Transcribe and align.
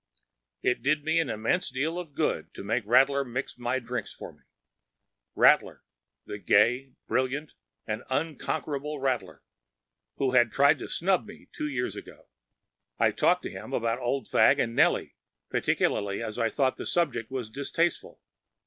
It 0.63 0.81
did 0.81 1.03
me 1.03 1.19
an 1.19 1.29
immense 1.29 1.69
deal 1.69 1.99
of 1.99 2.15
good 2.15 2.55
to 2.55 2.63
make 2.63 2.87
Rattler 2.87 3.23
mix 3.23 3.59
my 3.59 3.77
drinks 3.77 4.11
for 4.11 4.33
me,‚ÄĒRattler! 4.33 5.81
the 6.25 6.39
gay, 6.39 6.95
brilliant, 7.05 7.53
and 7.85 8.01
unconquerable 8.09 8.99
Rattler, 8.99 9.43
who 10.15 10.31
had 10.31 10.51
tried 10.51 10.79
to 10.79 10.87
snub 10.89 11.27
me 11.27 11.49
two 11.51 11.67
years 11.69 11.95
ago! 11.95 12.27
I 12.97 13.11
talked 13.11 13.43
to 13.43 13.51
him 13.51 13.73
about 13.73 13.99
Old 13.99 14.27
Fagg 14.27 14.57
and 14.59 14.75
Nellie, 14.75 15.17
particularly 15.51 16.23
as 16.23 16.39
I 16.39 16.49
thought 16.49 16.77
the 16.77 16.87
subject 16.87 17.29
was 17.29 17.51
distasteful. 17.51 18.19